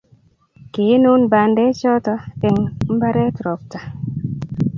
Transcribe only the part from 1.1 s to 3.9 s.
bandek choto eng' mbaret robta